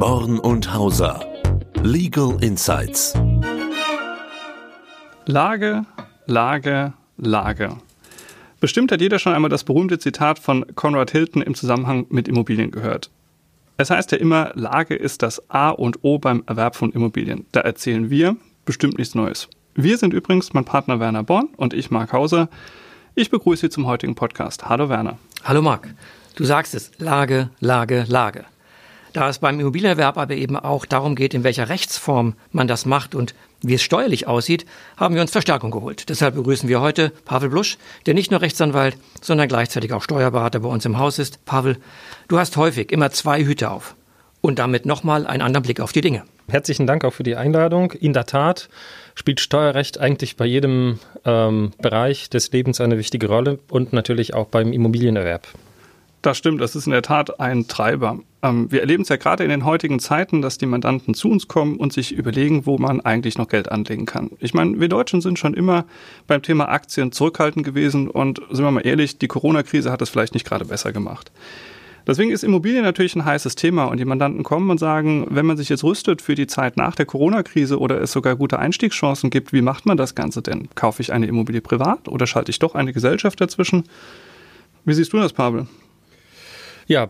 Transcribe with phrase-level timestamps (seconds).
[0.00, 1.20] Born und Hauser.
[1.82, 3.12] Legal Insights.
[5.26, 5.84] Lage,
[6.24, 7.76] Lage, Lage.
[8.60, 12.70] Bestimmt hat jeder schon einmal das berühmte Zitat von Conrad Hilton im Zusammenhang mit Immobilien
[12.70, 13.10] gehört.
[13.76, 17.44] Es heißt ja immer, Lage ist das A und O beim Erwerb von Immobilien.
[17.52, 19.48] Da erzählen wir bestimmt nichts Neues.
[19.74, 22.48] Wir sind übrigens mein Partner Werner Born und ich, Marc Hauser.
[23.14, 24.66] Ich begrüße Sie zum heutigen Podcast.
[24.66, 25.18] Hallo Werner.
[25.44, 25.94] Hallo Marc.
[26.36, 28.46] Du sagst es, Lage, Lage, Lage.
[29.12, 33.14] Da es beim Immobilienerwerb aber eben auch darum geht, in welcher Rechtsform man das macht
[33.14, 34.64] und wie es steuerlich aussieht,
[34.96, 36.08] haben wir uns Verstärkung geholt.
[36.08, 40.68] Deshalb begrüßen wir heute Pavel Blusch, der nicht nur Rechtsanwalt, sondern gleichzeitig auch Steuerberater bei
[40.68, 41.44] uns im Haus ist.
[41.44, 41.76] Pavel,
[42.28, 43.96] du hast häufig immer zwei Hüte auf
[44.40, 46.22] und damit nochmal einen anderen Blick auf die Dinge.
[46.48, 47.92] Herzlichen Dank auch für die Einladung.
[47.92, 48.68] In der Tat
[49.14, 54.46] spielt Steuerrecht eigentlich bei jedem ähm, Bereich des Lebens eine wichtige Rolle und natürlich auch
[54.46, 55.46] beim Immobilienerwerb.
[56.22, 58.18] Das stimmt, das ist in der Tat ein Treiber.
[58.42, 61.48] Ähm, wir erleben es ja gerade in den heutigen Zeiten, dass die Mandanten zu uns
[61.48, 64.30] kommen und sich überlegen, wo man eigentlich noch Geld anlegen kann.
[64.38, 65.86] Ich meine, wir Deutschen sind schon immer
[66.26, 70.34] beim Thema Aktien zurückhaltend gewesen und sind wir mal ehrlich, die Corona-Krise hat es vielleicht
[70.34, 71.32] nicht gerade besser gemacht.
[72.06, 75.56] Deswegen ist Immobilien natürlich ein heißes Thema und die Mandanten kommen und sagen, wenn man
[75.56, 79.52] sich jetzt rüstet für die Zeit nach der Corona-Krise oder es sogar gute Einstiegschancen gibt,
[79.52, 80.68] wie macht man das Ganze denn?
[80.74, 83.84] Kaufe ich eine Immobilie privat oder schalte ich doch eine Gesellschaft dazwischen?
[84.84, 85.66] Wie siehst du das, Pavel?
[86.90, 87.08] Ja,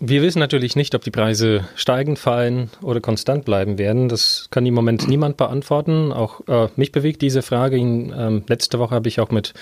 [0.00, 4.08] wir wissen natürlich nicht, ob die Preise steigen, fallen oder konstant bleiben werden.
[4.08, 6.12] Das kann im Moment niemand beantworten.
[6.12, 7.76] Auch äh, mich bewegt diese Frage.
[7.76, 9.54] Ähm, letzte Woche habe ich auch mit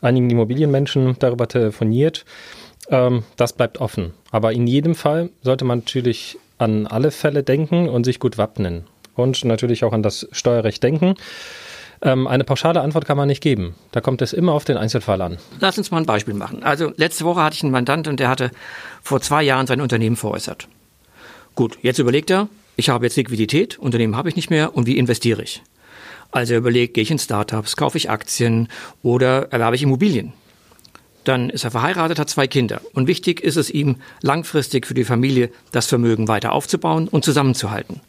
[0.00, 2.26] einigen Immobilienmenschen darüber telefoniert.
[2.90, 4.14] Ähm, das bleibt offen.
[4.30, 8.84] Aber in jedem Fall sollte man natürlich an alle Fälle denken und sich gut wappnen.
[9.16, 11.16] Und natürlich auch an das Steuerrecht denken.
[12.02, 13.74] Ähm, eine pauschale Antwort kann man nicht geben.
[13.92, 15.38] Da kommt es immer auf den Einzelfall an.
[15.60, 16.62] Lass uns mal ein Beispiel machen.
[16.62, 18.50] Also letzte Woche hatte ich einen Mandant und der hatte
[19.02, 20.68] vor zwei Jahren sein Unternehmen veräußert.
[21.54, 24.96] Gut, jetzt überlegt er, ich habe jetzt Liquidität, Unternehmen habe ich nicht mehr und wie
[24.96, 25.62] investiere ich?
[26.30, 28.68] Also er überlegt, gehe ich in Startups, kaufe ich Aktien
[29.02, 30.32] oder erwerbe ich Immobilien?
[31.24, 32.80] Dann ist er verheiratet, hat zwei Kinder.
[32.94, 38.00] Und wichtig ist es ihm, langfristig für die Familie das Vermögen weiter aufzubauen und zusammenzuhalten.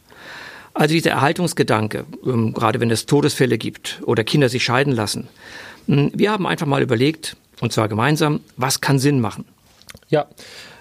[0.74, 5.28] Also dieser Erhaltungsgedanke, ähm, gerade wenn es Todesfälle gibt oder Kinder sich scheiden lassen.
[5.86, 9.44] Hm, wir haben einfach mal überlegt, und zwar gemeinsam, was kann Sinn machen?
[10.08, 10.26] Ja,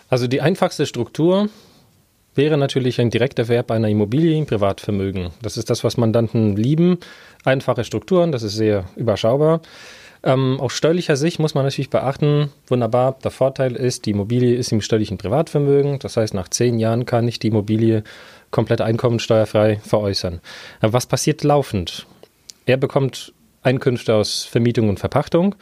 [0.10, 1.50] also die einfachste Struktur
[2.36, 5.32] wäre natürlich ein Direkterwerb einer Immobilie im Privatvermögen.
[5.42, 7.00] Das ist das, was Mandanten lieben.
[7.44, 9.62] Einfache Strukturen, das ist sehr überschaubar.
[10.22, 14.72] Ähm, aus steuerlicher Sicht muss man natürlich beachten, wunderbar, der Vorteil ist, die Immobilie ist
[14.72, 16.00] im steuerlichen Privatvermögen.
[16.00, 18.04] Das heißt, nach zehn Jahren kann ich die Immobilie
[18.52, 20.42] komplett einkommensteuerfrei veräußern.
[20.82, 22.06] Aber was passiert laufend?
[22.66, 25.56] Er bekommt Einkünfte aus Vermietung und Verpachtung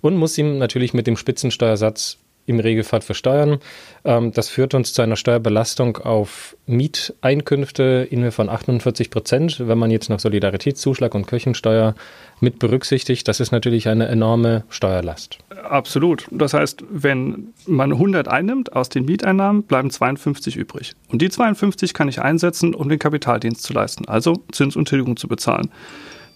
[0.00, 3.58] und muss ihm natürlich mit dem Spitzensteuersatz im Regelfall versteuern.
[4.04, 9.66] Ähm, das führt uns zu einer Steuerbelastung auf Mieteinkünfte in Höhe von 48 Prozent.
[9.66, 11.94] Wenn man jetzt noch Solidaritätszuschlag und Kirchensteuer
[12.40, 15.38] mit berücksichtigt, das ist natürlich eine enorme Steuerlast.
[15.62, 16.26] Absolut.
[16.30, 20.94] Das heißt, wenn man 100 einnimmt aus den Mieteinnahmen, bleiben 52 übrig.
[21.08, 25.16] Und die 52 kann ich einsetzen, um den Kapitaldienst zu leisten, also Zins und Tilgung
[25.16, 25.70] zu bezahlen.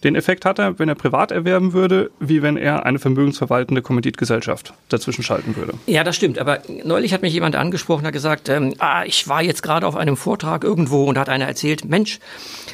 [0.05, 4.75] Den Effekt hat er, wenn er privat erwerben würde, wie wenn er eine vermögensverwaltende Kommanditgesellschaft
[4.89, 5.75] dazwischen schalten würde.
[5.87, 6.39] Ja, das stimmt.
[6.39, 9.97] Aber neulich hat mich jemand angesprochen, hat gesagt, ähm, ah, ich war jetzt gerade auf
[9.97, 12.21] einem Vortrag irgendwo und hat einer erzählt, Mensch,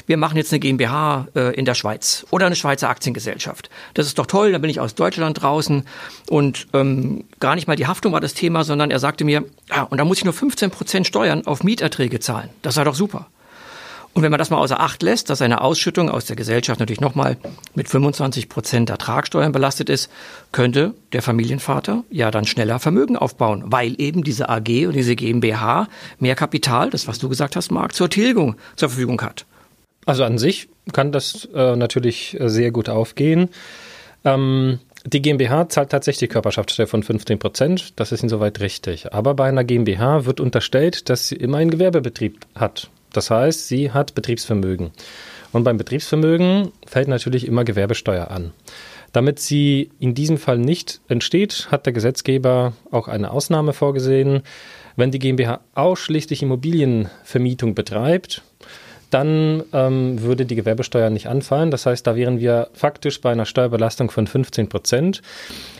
[0.05, 3.69] wir machen jetzt eine GmbH äh, in der Schweiz oder eine Schweizer Aktiengesellschaft.
[3.93, 5.85] Das ist doch toll, da bin ich aus Deutschland draußen
[6.29, 9.83] und ähm, gar nicht mal die Haftung war das Thema, sondern er sagte mir, ja,
[9.83, 12.49] und da muss ich nur 15 Prozent Steuern auf Mieterträge zahlen.
[12.61, 13.27] Das sei doch super.
[14.13, 17.01] Und wenn man das mal außer Acht lässt, dass eine Ausschüttung aus der Gesellschaft natürlich
[17.01, 17.37] nochmal
[17.73, 20.11] mit 25 Prozent Ertragssteuern belastet ist,
[20.51, 25.87] könnte der Familienvater ja dann schneller Vermögen aufbauen, weil eben diese AG und diese GmbH
[26.19, 29.45] mehr Kapital, das was du gesagt hast, Marc, zur Tilgung zur Verfügung hat.
[30.05, 33.49] Also an sich kann das äh, natürlich sehr gut aufgehen.
[34.25, 37.99] Ähm, die GmbH zahlt tatsächlich Körperschaftssteuer von 15 Prozent.
[37.99, 39.11] Das ist insoweit richtig.
[39.11, 42.89] Aber bei einer GmbH wird unterstellt, dass sie immer einen Gewerbebetrieb hat.
[43.13, 44.91] Das heißt, sie hat Betriebsvermögen.
[45.53, 48.51] Und beim Betriebsvermögen fällt natürlich immer Gewerbesteuer an.
[49.13, 54.41] Damit sie in diesem Fall nicht entsteht, hat der Gesetzgeber auch eine Ausnahme vorgesehen.
[54.95, 58.41] Wenn die GmbH ausschließlich Immobilienvermietung betreibt,
[59.13, 61.71] dann ähm, würde die Gewerbesteuer nicht anfallen.
[61.71, 65.21] Das heißt, da wären wir faktisch bei einer Steuerbelastung von 15 Prozent.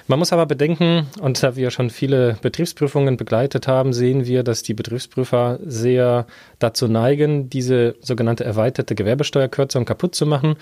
[0.08, 4.64] Man muss aber bedenken, und da wir schon viele Betriebsprüfungen begleitet haben, sehen wir, dass
[4.64, 6.28] die Betriebsprüfer sehr
[6.60, 10.56] dazu neigen, diese sogenannte erweiterte Gewerbesteuerkürzung kaputt zu machen.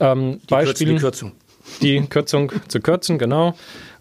[0.00, 1.32] Ähm, die Beispiel, Kürzung.
[1.82, 3.54] Die Kürzung zu kürzen, genau.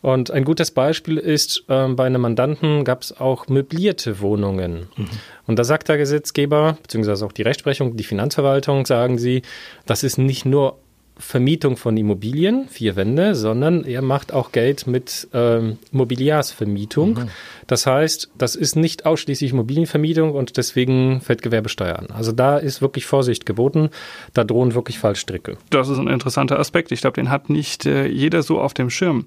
[0.06, 4.88] Und ein gutes Beispiel ist, äh, bei einem Mandanten gab es auch möblierte Wohnungen.
[4.96, 5.07] Mhm.
[5.48, 9.42] Und da sagt der Gesetzgeber, beziehungsweise auch die Rechtsprechung, die Finanzverwaltung, sagen sie,
[9.88, 10.78] das ist nicht nur
[11.18, 17.16] Vermietung von Immobilien, vier Wände, sondern er macht auch Geld mit ähm, Mobiliarsvermietung.
[17.16, 17.30] Mhm.
[17.66, 22.10] Das heißt, das ist nicht ausschließlich Immobilienvermietung und deswegen fällt Gewerbesteuer an.
[22.13, 23.90] Also da ist wirklich Vorsicht geboten.
[24.36, 25.57] Da drohen wirklich Fallstricke.
[25.72, 26.92] Das ist ein interessanter Aspekt.
[26.92, 29.25] Ich glaube, den hat nicht äh, jeder so auf dem Schirm.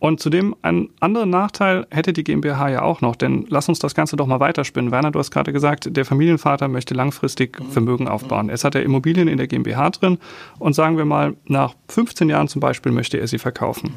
[0.00, 3.94] Und zudem einen anderen Nachteil hätte die GmbH ja auch noch, denn lass uns das
[3.94, 4.90] Ganze doch mal weiterspinnen.
[4.90, 8.48] Werner, du hast gerade gesagt, der Familienvater möchte langfristig Vermögen aufbauen.
[8.48, 10.18] Jetzt hat er Immobilien in der GmbH drin
[10.58, 13.92] und sagen wir mal, nach 15 Jahren zum Beispiel möchte er sie verkaufen.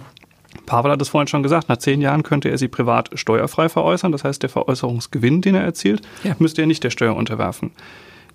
[0.66, 4.12] Pavel hat es vorhin schon gesagt, nach zehn Jahren könnte er sie privat steuerfrei veräußern.
[4.12, 6.36] Das heißt, der Veräußerungsgewinn, den er erzielt, ja.
[6.38, 7.72] müsste er nicht der Steuer unterwerfen.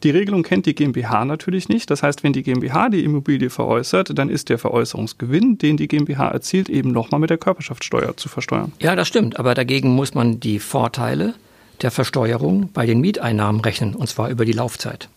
[0.02, 1.90] Die Regelung kennt die GmbH natürlich nicht.
[1.90, 6.28] Das heißt, wenn die GmbH die Immobilie veräußert, dann ist der Veräußerungsgewinn, den die GmbH
[6.28, 8.72] erzielt, eben nochmal mit der Körperschaftssteuer zu versteuern.
[8.80, 9.38] Ja, das stimmt.
[9.38, 11.34] Aber dagegen muss man die Vorteile
[11.82, 15.08] der Versteuerung bei den Mieteinnahmen rechnen, und zwar über die Laufzeit.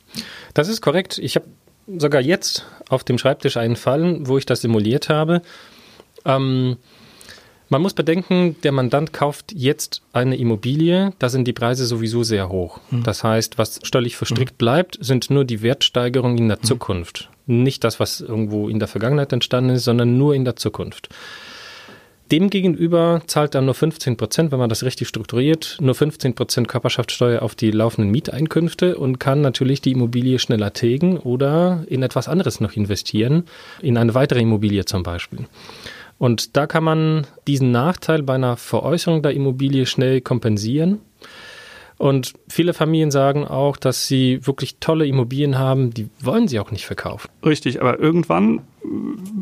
[0.53, 1.17] Das ist korrekt.
[1.17, 1.45] Ich habe
[1.97, 5.41] sogar jetzt auf dem Schreibtisch einen Fall, wo ich das simuliert habe.
[6.25, 6.77] Ähm,
[7.71, 12.49] man muss bedenken, der Mandant kauft jetzt eine Immobilie, da sind die Preise sowieso sehr
[12.49, 12.81] hoch.
[12.91, 13.03] Mhm.
[13.03, 14.57] Das heißt, was steuerlich verstrickt mhm.
[14.57, 16.63] bleibt, sind nur die Wertsteigerungen in der mhm.
[16.63, 17.29] Zukunft.
[17.47, 21.07] Nicht das, was irgendwo in der Vergangenheit entstanden ist, sondern nur in der Zukunft.
[22.29, 27.41] Demgegenüber zahlt er nur 15 Prozent, wenn man das richtig strukturiert, nur 15 Prozent Körperschaftssteuer
[27.41, 32.59] auf die laufenden Mieteinkünfte und kann natürlich die Immobilie schneller tilgen oder in etwas anderes
[32.59, 33.43] noch investieren,
[33.81, 35.39] in eine weitere Immobilie zum Beispiel.
[36.21, 40.99] Und da kann man diesen Nachteil bei einer Veräußerung der Immobilie schnell kompensieren.
[41.97, 46.69] Und viele Familien sagen auch, dass sie wirklich tolle Immobilien haben, die wollen sie auch
[46.69, 47.27] nicht verkaufen.
[47.43, 48.61] Richtig, aber irgendwann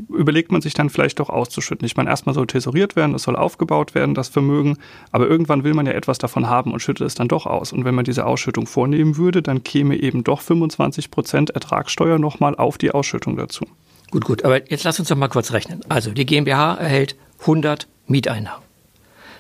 [0.08, 1.86] überlegt man sich dann vielleicht doch auszuschütten.
[1.86, 4.78] Ich meine, erstmal soll tesoriert werden, es soll aufgebaut werden, das Vermögen,
[5.12, 7.74] aber irgendwann will man ja etwas davon haben und schüttet es dann doch aus.
[7.74, 12.56] Und wenn man diese Ausschüttung vornehmen würde, dann käme eben doch 25 Prozent Ertragssteuer nochmal
[12.56, 13.66] auf die Ausschüttung dazu.
[14.12, 15.82] Gut, gut, aber jetzt lass uns doch mal kurz rechnen.
[15.88, 18.64] Also die GmbH erhält 100 Mieteinnahmen,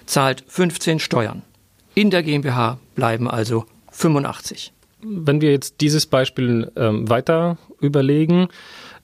[0.06, 1.42] zahlt 15 Steuern.
[1.96, 4.72] In der GmbH bleiben also 85.
[5.02, 8.50] Wenn wir jetzt dieses Beispiel ähm, weiter überlegen,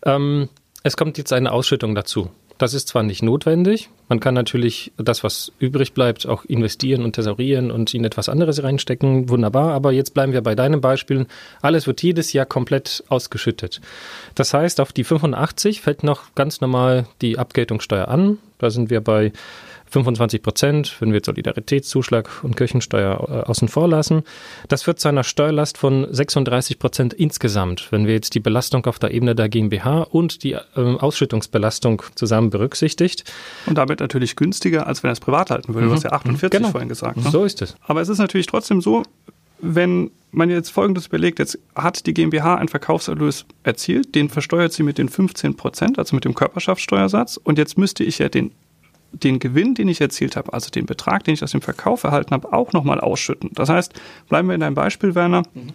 [0.06, 0.50] ähm,
[0.84, 2.30] es kommt jetzt eine Ausschüttung dazu.
[2.58, 7.14] Das ist zwar nicht notwendig, man kann natürlich das, was übrig bleibt, auch investieren und
[7.14, 11.26] thesaurieren und in etwas anderes reinstecken, wunderbar, aber jetzt bleiben wir bei deinem Beispiel.
[11.62, 13.82] Alles wird jedes Jahr komplett ausgeschüttet.
[14.36, 18.38] Das heißt, auf die 85 fällt noch ganz normal die Abgeltungssteuer an.
[18.60, 19.32] Da sind wir bei
[19.96, 24.24] 25 Prozent, wenn wir Solidaritätszuschlag und Kirchensteuer äh, außen vor lassen.
[24.68, 29.00] Das führt zu einer Steuerlast von 36 Prozent insgesamt, wenn wir jetzt die Belastung auf
[29.00, 33.24] der Ebene der GmbH und die äh, Ausschüttungsbelastung zusammen berücksichtigt.
[33.68, 35.88] Und damit natürlich günstiger, als wenn er es privat halten würde.
[35.88, 35.90] Mhm.
[35.90, 36.72] Du hast ja 48 genau.
[36.72, 37.18] vorhin gesagt.
[37.18, 37.30] Ne?
[37.30, 37.76] So ist es.
[37.82, 39.04] Aber es ist natürlich trotzdem so,
[39.60, 44.84] wenn man jetzt Folgendes überlegt, jetzt hat die GmbH einen Verkaufserlös erzielt, den versteuert sie
[44.84, 47.38] mit den 15 Prozent, also mit dem Körperschaftssteuersatz.
[47.38, 48.52] Und jetzt müsste ich ja den
[49.14, 52.32] den Gewinn, den ich erzielt habe, also den Betrag, den ich aus dem Verkauf erhalten
[52.32, 53.50] habe, auch nochmal ausschütten.
[53.54, 53.94] Das heißt,
[54.28, 55.44] bleiben wir in deinem Beispiel, Werner.
[55.54, 55.72] Mhm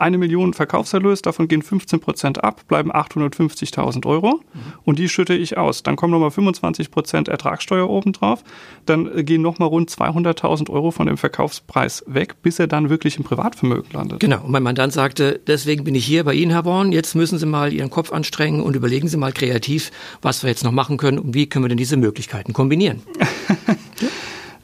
[0.00, 4.60] eine Million Verkaufserlös, davon gehen 15 Prozent ab, bleiben 850.000 Euro mhm.
[4.84, 5.82] und die schütte ich aus.
[5.82, 8.42] Dann kommen nochmal 25 Prozent Ertragssteuer obendrauf,
[8.86, 13.24] dann gehen nochmal rund 200.000 Euro von dem Verkaufspreis weg, bis er dann wirklich im
[13.24, 14.20] Privatvermögen landet.
[14.20, 17.38] Genau, und mein Mandant sagte, deswegen bin ich hier bei Ihnen, Herr Born, jetzt müssen
[17.38, 19.90] Sie mal Ihren Kopf anstrengen und überlegen Sie mal kreativ,
[20.22, 23.02] was wir jetzt noch machen können und wie können wir denn diese Möglichkeiten kombinieren.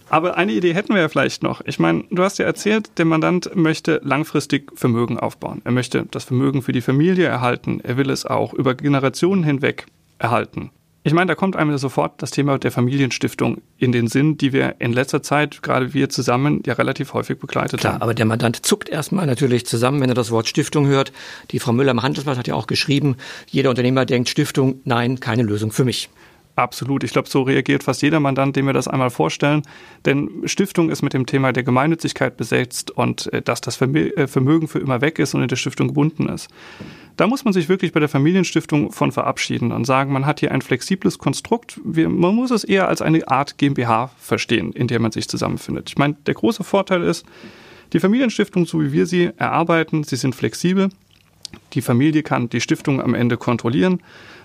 [0.09, 1.61] Aber eine Idee hätten wir ja vielleicht noch.
[1.65, 5.63] Ich meine, du hast ja erzählt, der Mandant möchte langfristig Vermögen aufbauen.
[5.65, 7.81] Er möchte das Vermögen für die Familie erhalten.
[7.83, 9.87] Er will es auch über Generationen hinweg
[10.19, 10.71] erhalten.
[11.07, 14.75] Ich meine, da kommt einem sofort das Thema der Familienstiftung in den Sinn, die wir
[14.81, 18.03] in letzter Zeit, gerade wir zusammen, ja relativ häufig begleitet Klar, haben.
[18.03, 21.13] aber der Mandant zuckt erstmal natürlich zusammen, wenn er das Wort Stiftung hört.
[21.53, 25.45] Die Frau Müller im Handelsblatt hat ja auch geschrieben, jeder Unternehmer denkt Stiftung, nein, keine
[25.45, 26.09] Lösung für mich.
[26.57, 27.05] Absolut.
[27.05, 29.61] Ich glaube, so reagiert fast jeder Mandant, dem wir das einmal vorstellen.
[30.07, 34.67] Denn Stiftung ist mit dem Thema der Gemeinnützigkeit besetzt und äh, dass das äh, Vermögen
[34.67, 36.49] für immer weg ist und in der Stiftung gebunden ist.
[37.19, 40.51] Da muss man sich wirklich bei der Familienstiftung von verabschieden und sagen, man hat hier
[40.51, 41.79] ein flexibles Konstrukt.
[41.85, 45.91] man muss es eher als eine Art GmbH verstehen, in der man sich zusammenfindet.
[45.91, 47.27] Ich meine, der große Vorteil ist,
[47.93, 50.89] die Familienstiftung, so wie wir sie erarbeiten, sie sind flexibel.
[51.73, 54.01] Die Familie kann die Stiftung am Ende kontrollieren.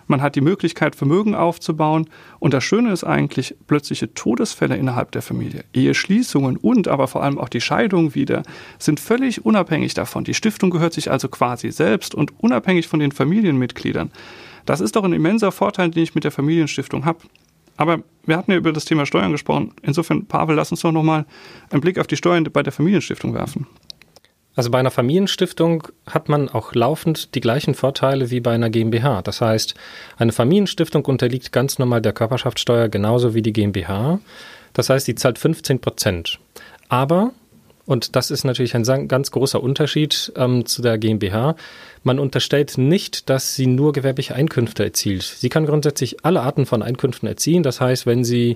[0.07, 2.09] Man hat die Möglichkeit, Vermögen aufzubauen.
[2.39, 5.63] Und das Schöne ist eigentlich plötzliche Todesfälle innerhalb der Familie.
[5.73, 8.43] Eheschließungen und aber vor allem auch die Scheidung wieder
[8.77, 10.23] sind völlig unabhängig davon.
[10.23, 14.11] Die Stiftung gehört sich also quasi selbst und unabhängig von den Familienmitgliedern.
[14.65, 17.19] Das ist doch ein immenser Vorteil, den ich mit der Familienstiftung habe.
[17.77, 19.73] Aber wir hatten ja über das Thema Steuern gesprochen.
[19.81, 21.25] Insofern, Pavel, lass uns doch nochmal
[21.71, 23.65] einen Blick auf die Steuern bei der Familienstiftung werfen.
[24.55, 29.21] Also bei einer Familienstiftung hat man auch laufend die gleichen Vorteile wie bei einer GmbH.
[29.21, 29.75] Das heißt,
[30.17, 34.19] eine Familienstiftung unterliegt ganz normal der Körperschaftssteuer genauso wie die GmbH.
[34.73, 36.39] Das heißt, die zahlt 15 Prozent.
[36.89, 37.31] Aber,
[37.91, 41.57] und das ist natürlich ein ganz großer Unterschied ähm, zu der GmbH,
[42.03, 45.23] man unterstellt nicht, dass sie nur gewerbliche Einkünfte erzielt.
[45.23, 47.63] Sie kann grundsätzlich alle Arten von Einkünften erzielen.
[47.63, 48.55] Das heißt, wenn sie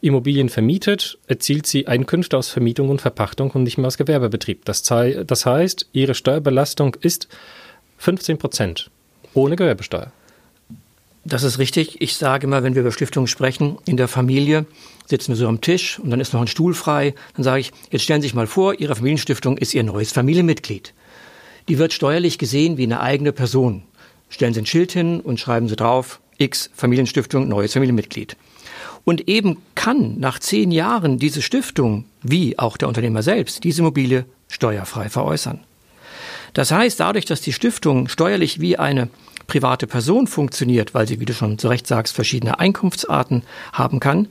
[0.00, 4.64] Immobilien vermietet, erzielt sie Einkünfte aus Vermietung und Verpachtung und nicht mehr aus Gewerbebetrieb.
[4.64, 7.26] Das, das heißt, ihre Steuerbelastung ist
[7.96, 8.92] 15 Prozent
[9.34, 10.12] ohne Gewerbesteuer.
[11.28, 12.00] Das ist richtig.
[12.00, 14.64] Ich sage immer, wenn wir über Stiftungen sprechen, in der Familie
[15.04, 17.14] sitzen wir so am Tisch und dann ist noch ein Stuhl frei.
[17.34, 20.94] Dann sage ich, jetzt stellen Sie sich mal vor, Ihre Familienstiftung ist Ihr neues Familienmitglied.
[21.68, 23.82] Die wird steuerlich gesehen wie eine eigene Person.
[24.30, 28.34] Stellen Sie ein Schild hin und schreiben Sie drauf, X Familienstiftung, neues Familienmitglied.
[29.04, 34.24] Und eben kann nach zehn Jahren diese Stiftung, wie auch der Unternehmer selbst, diese Immobilie
[34.48, 35.60] steuerfrei veräußern.
[36.54, 39.10] Das heißt, dadurch, dass die Stiftung steuerlich wie eine
[39.48, 44.28] private Person funktioniert, weil sie, wie du schon zu Recht sagst, verschiedene Einkunftsarten haben kann,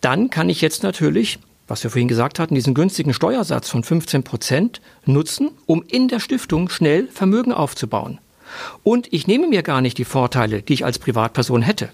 [0.00, 1.38] dann kann ich jetzt natürlich
[1.70, 6.18] was wir vorhin gesagt hatten, diesen günstigen Steuersatz von 15 Prozent nutzen, um in der
[6.18, 8.18] Stiftung schnell Vermögen aufzubauen.
[8.82, 11.90] Und ich nehme mir gar nicht die Vorteile, die ich als Privatperson hätte.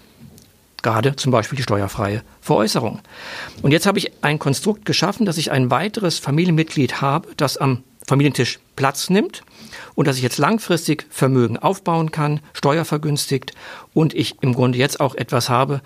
[0.81, 3.01] Gerade zum Beispiel die steuerfreie Veräußerung.
[3.61, 7.83] Und jetzt habe ich ein Konstrukt geschaffen, dass ich ein weiteres Familienmitglied habe, das am
[8.07, 9.43] Familientisch Platz nimmt
[9.95, 13.53] und dass ich jetzt langfristig Vermögen aufbauen kann, steuervergünstigt
[13.93, 15.81] und ich im Grunde jetzt auch etwas habe,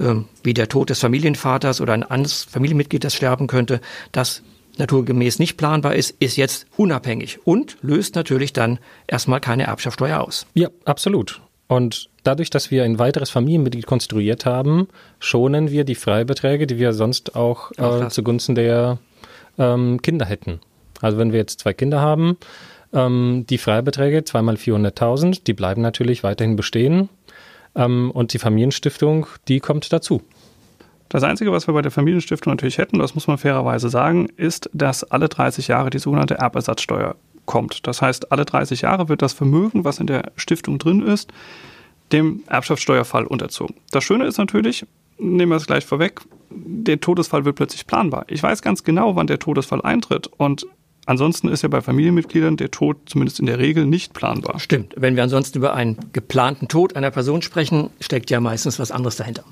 [0.00, 3.80] ähm, wie der Tod des Familienvaters oder ein anderes Familienmitglied, das sterben könnte,
[4.12, 4.42] das
[4.78, 10.46] naturgemäß nicht planbar ist, ist jetzt unabhängig und löst natürlich dann erstmal keine Erbschaftssteuer aus.
[10.54, 11.40] Ja, absolut.
[11.66, 16.92] Und dadurch, dass wir ein weiteres Familienmitglied konstruiert haben, schonen wir die Freibeträge, die wir
[16.92, 18.98] sonst auch äh, zugunsten der
[19.58, 20.60] ähm, Kinder hätten.
[21.00, 22.36] Also wenn wir jetzt zwei Kinder haben,
[22.94, 27.08] ähm, die Freibeträge, zweimal 400.000, die bleiben natürlich weiterhin bestehen.
[27.74, 30.22] Ähm, und die Familienstiftung, die kommt dazu.
[31.08, 34.70] Das Einzige, was wir bei der Familienstiftung natürlich hätten, das muss man fairerweise sagen, ist,
[34.72, 37.86] dass alle 30 Jahre die sogenannte Erbersatzsteuer kommt.
[37.86, 41.32] Das heißt, alle 30 Jahre wird das Vermögen, was in der Stiftung drin ist,
[42.12, 43.76] dem Erbschaftssteuerfall unterzogen.
[43.90, 44.86] Das Schöne ist natürlich,
[45.18, 46.20] nehmen wir es gleich vorweg,
[46.50, 48.24] der Todesfall wird plötzlich planbar.
[48.28, 50.66] Ich weiß ganz genau, wann der Todesfall eintritt und
[51.06, 54.58] Ansonsten ist ja bei Familienmitgliedern der Tod zumindest in der Regel nicht planbar.
[54.58, 54.94] Stimmt.
[54.96, 59.16] Wenn wir ansonsten über einen geplanten Tod einer Person sprechen, steckt ja meistens was anderes
[59.16, 59.44] dahinter.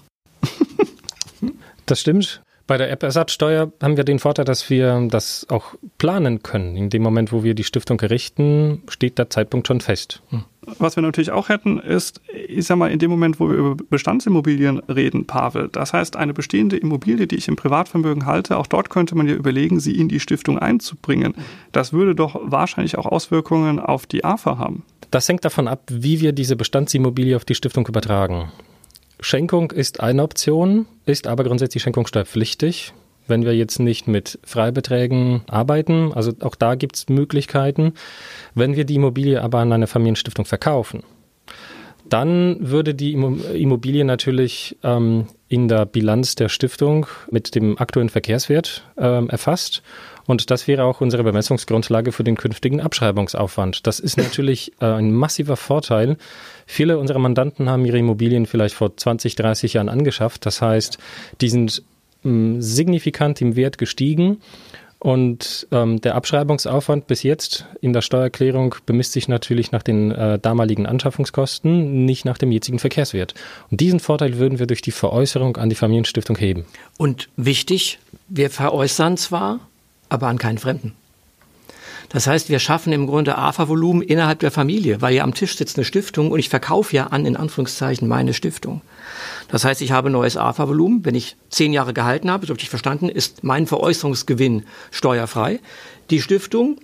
[1.87, 2.43] das stimmt.
[2.73, 6.75] Bei der App-Ersatzsteuer haben wir den Vorteil, dass wir das auch planen können.
[6.75, 10.23] In dem Moment, wo wir die Stiftung errichten, steht der Zeitpunkt schon fest.
[10.31, 10.45] Hm.
[10.79, 13.76] Was wir natürlich auch hätten, ist, ich sag mal, in dem Moment, wo wir über
[13.91, 18.88] Bestandsimmobilien reden, Pavel, das heißt, eine bestehende Immobilie, die ich im Privatvermögen halte, auch dort
[18.88, 21.35] könnte man ja überlegen, sie in die Stiftung einzubringen.
[21.73, 24.83] Das würde doch wahrscheinlich auch Auswirkungen auf die AFA haben.
[25.11, 28.50] Das hängt davon ab, wie wir diese Bestandsimmobilie auf die Stiftung übertragen.
[29.23, 32.93] Schenkung ist eine Option, ist aber grundsätzlich schenkungssteuerpflichtig.
[33.29, 37.95] Wenn wir jetzt nicht mit Freibeträgen arbeiten, also auch da gibt es Möglichkeiten.
[38.55, 41.05] Wenn wir die Immobilie aber an eine Familienstiftung verkaufen,
[42.12, 48.87] dann würde die Immobilie natürlich ähm, in der Bilanz der Stiftung mit dem aktuellen Verkehrswert
[48.99, 49.83] ähm, erfasst.
[50.26, 53.87] Und das wäre auch unsere Bemessungsgrundlage für den künftigen Abschreibungsaufwand.
[53.87, 56.19] Das ist natürlich äh, ein massiver Vorteil.
[56.66, 60.45] Viele unserer Mandanten haben ihre Immobilien vielleicht vor 20, 30 Jahren angeschafft.
[60.45, 60.99] Das heißt,
[61.40, 61.83] die sind
[62.25, 64.42] mh, signifikant im Wert gestiegen
[65.03, 70.39] und ähm, der Abschreibungsaufwand bis jetzt in der Steuererklärung bemisst sich natürlich nach den äh,
[70.39, 73.35] damaligen Anschaffungskosten, nicht nach dem jetzigen Verkehrswert.
[73.69, 76.67] Und diesen Vorteil würden wir durch die Veräußerung an die Familienstiftung heben.
[76.99, 79.59] Und wichtig, wir veräußern zwar,
[80.09, 80.95] aber an keinen Fremden.
[82.09, 85.77] Das heißt, wir schaffen im Grunde AFA-Volumen innerhalb der Familie, weil ja am Tisch sitzt
[85.77, 88.83] eine Stiftung und ich verkaufe ja an, in Anführungszeichen, meine Stiftung.
[89.49, 91.05] Das heißt, ich habe neues AFA-Volumen.
[91.05, 95.61] Wenn ich zehn Jahre gehalten habe, so habe ich verstanden, ist mein Veräußerungsgewinn steuerfrei.
[96.11, 96.79] Die Stiftung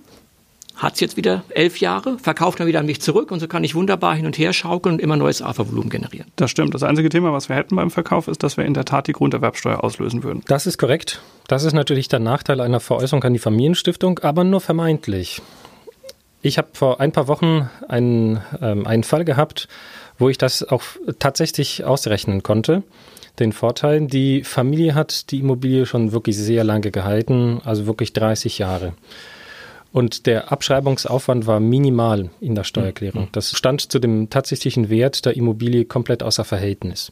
[0.78, 3.64] hat es jetzt wieder elf Jahre, verkauft dann wieder an mich zurück und so kann
[3.64, 6.30] ich wunderbar hin und her schaukeln und immer neues AFA-Volumen generieren.
[6.36, 6.72] Das stimmt.
[6.72, 9.12] Das einzige Thema, was wir hätten beim Verkauf, ist, dass wir in der Tat die
[9.12, 10.42] Grunderwerbsteuer auslösen würden.
[10.46, 11.20] Das ist korrekt.
[11.48, 15.42] Das ist natürlich der Nachteil einer Veräußerung an die Familienstiftung, aber nur vermeintlich.
[16.40, 19.68] Ich habe vor ein paar Wochen einen, ähm, einen Fall gehabt,
[20.18, 20.82] wo ich das auch
[21.18, 22.84] tatsächlich ausrechnen konnte.
[23.40, 28.58] Den Vorteil, die Familie hat die Immobilie schon wirklich sehr lange gehalten, also wirklich 30
[28.58, 28.94] Jahre.
[29.90, 33.24] Und der Abschreibungsaufwand war minimal in der Steuererklärung.
[33.24, 33.28] Mhm.
[33.32, 37.10] Das stand zu dem tatsächlichen Wert der Immobilie komplett außer Verhältnis.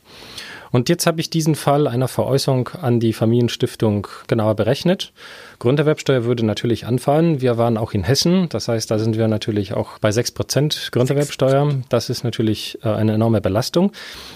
[0.77, 5.15] Und jetzt habe ich diesen Fall einer Veräußerung an die Familienstiftung genauer berechnet.
[5.59, 7.41] Grunderwerbsteuer würde natürlich anfallen.
[7.41, 11.77] Wir waren auch in Hessen, das heißt, da sind wir natürlich auch bei 6% Grunderwerbsteuer.
[11.89, 13.93] Das ist natürlich äh, eine enorme Belastung.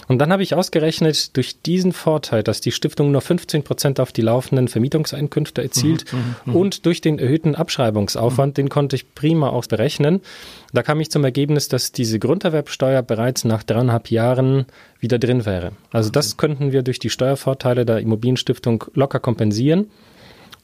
[0.09, 4.23] Und dann habe ich ausgerechnet, durch diesen Vorteil, dass die Stiftung nur 15% auf die
[4.23, 8.55] laufenden Vermietungseinkünfte erzielt mhm, mhm, mhm, und durch den erhöhten Abschreibungsaufwand, mhm.
[8.55, 10.23] den konnte ich prima auch berechnen.
[10.73, 14.65] Da kam ich zum Ergebnis, dass diese Grunderwerbsteuer bereits nach dreieinhalb Jahren
[15.01, 15.73] wieder drin wäre.
[15.93, 19.91] Also das könnten wir durch die Steuervorteile der Immobilienstiftung locker kompensieren.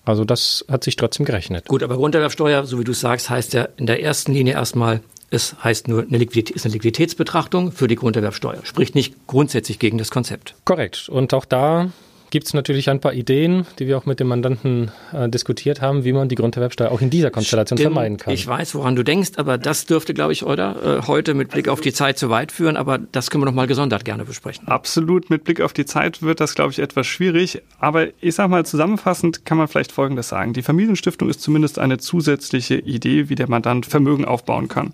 [0.04, 1.66] Also das hat sich trotzdem gerechnet.
[1.66, 5.00] Gut, aber Grunderwerbsteuer, so wie du sagst, heißt ja in der ersten Linie erstmal,
[5.30, 8.60] es heißt nur, eine Liquidität, ist eine Liquiditätsbetrachtung für die Grunderwerbsteuer.
[8.62, 10.54] Spricht nicht grundsätzlich gegen das Konzept.
[10.64, 11.08] Korrekt.
[11.08, 11.90] Und auch da
[12.30, 16.04] gibt es natürlich ein paar Ideen, die wir auch mit dem Mandanten äh, diskutiert haben,
[16.04, 18.34] wie man die Grunderwerbsteuer auch in dieser Konstellation Stimmt, vermeiden kann.
[18.34, 21.68] Ich weiß, woran du denkst, aber das dürfte, glaube ich, oder äh, heute mit Blick
[21.68, 24.68] auf die Zeit zu weit führen, aber das können wir noch mal gesondert gerne besprechen.
[24.68, 28.48] Absolut, mit Blick auf die Zeit wird das, glaube ich, etwas schwierig, aber ich sage
[28.48, 30.52] mal zusammenfassend kann man vielleicht Folgendes sagen.
[30.52, 34.92] Die Familienstiftung ist zumindest eine zusätzliche Idee, wie der Mandant Vermögen aufbauen kann.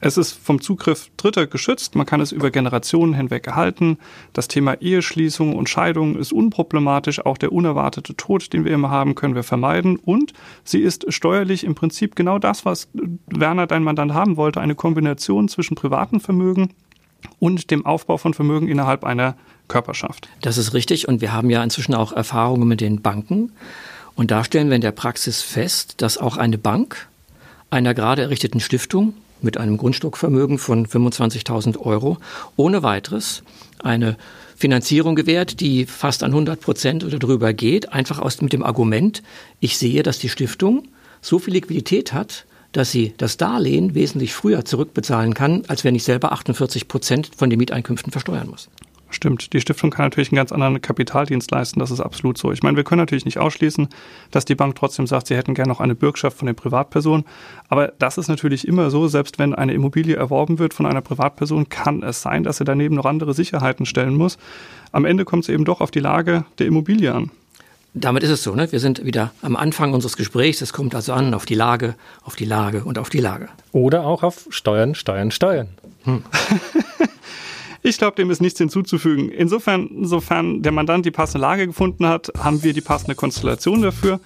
[0.00, 3.98] Es ist vom Zugriff Dritter geschützt, man kann es über Generationen hinweg erhalten.
[4.32, 9.14] Das Thema Eheschließung und Scheidung ist unproblematisch, auch der unerwartete Tod, den wir immer haben,
[9.14, 9.96] können wir vermeiden.
[9.96, 10.34] Und
[10.64, 12.88] sie ist steuerlich im Prinzip genau das, was
[13.26, 16.74] Werner, dein Mandant, haben wollte, eine Kombination zwischen privatem Vermögen
[17.38, 19.36] und dem Aufbau von Vermögen innerhalb einer
[19.68, 20.28] Körperschaft.
[20.42, 23.52] Das ist richtig und wir haben ja inzwischen auch Erfahrungen mit den Banken.
[24.14, 27.08] Und da stellen wir in der Praxis fest, dass auch eine Bank
[27.70, 32.18] einer gerade errichteten Stiftung mit einem Grundstückvermögen von 25.000 Euro
[32.56, 33.42] ohne weiteres
[33.82, 34.16] eine
[34.56, 39.22] Finanzierung gewährt, die fast an 100 Prozent oder drüber geht, einfach aus mit dem Argument,
[39.60, 40.88] ich sehe, dass die Stiftung
[41.20, 46.04] so viel Liquidität hat, dass sie das Darlehen wesentlich früher zurückbezahlen kann, als wenn ich
[46.04, 48.68] selber 48 Prozent von den Mieteinkünften versteuern muss.
[49.16, 52.52] Stimmt, die Stiftung kann natürlich einen ganz anderen Kapitaldienst leisten, das ist absolut so.
[52.52, 53.88] Ich meine, wir können natürlich nicht ausschließen,
[54.30, 57.24] dass die Bank trotzdem sagt, sie hätten gerne noch eine Bürgschaft von den Privatpersonen.
[57.70, 61.70] Aber das ist natürlich immer so, selbst wenn eine Immobilie erworben wird von einer Privatperson,
[61.70, 64.36] kann es sein, dass sie daneben noch andere Sicherheiten stellen muss.
[64.92, 67.30] Am Ende kommt es eben doch auf die Lage der Immobilie an.
[67.94, 68.70] Damit ist es so, ne?
[68.70, 70.60] Wir sind wieder am Anfang unseres Gesprächs.
[70.60, 73.48] Es kommt also an auf die Lage, auf die Lage und auf die Lage.
[73.72, 75.68] Oder auch auf Steuern, Steuern, Steuern.
[76.04, 76.22] Hm.
[77.86, 79.28] Ich glaube, dem ist nichts hinzuzufügen.
[79.28, 84.18] Insofern, sofern der Mandant die passende Lage gefunden hat, haben wir die passende Konstellation dafür.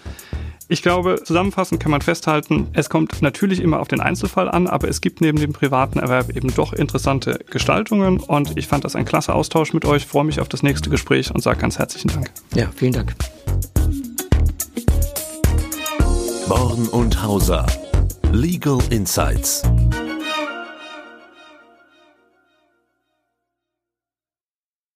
[0.69, 4.89] Ich glaube, zusammenfassend kann man festhalten, es kommt natürlich immer auf den Einzelfall an, aber
[4.89, 9.05] es gibt neben dem privaten Erwerb eben doch interessante Gestaltungen und ich fand das ein
[9.05, 12.31] klasse Austausch mit euch, freue mich auf das nächste Gespräch und sage ganz herzlichen Dank.
[12.55, 13.15] Ja, vielen Dank.
[16.49, 17.67] Born und Hauser.
[18.33, 19.65] Legal Insights.